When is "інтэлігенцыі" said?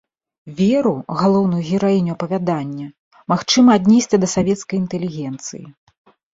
4.83-5.65